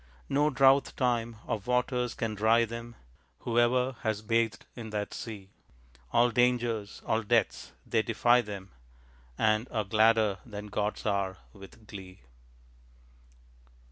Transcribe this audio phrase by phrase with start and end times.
[0.29, 2.95] No drouth time of waters can dry them.
[3.41, 5.51] Whoever has bathed in that sea,
[6.11, 8.71] All dangers, all deaths, they defy them,
[9.37, 12.21] And are gladder than gods are, with glee.